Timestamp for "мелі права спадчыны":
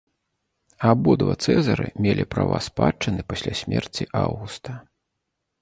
2.05-3.21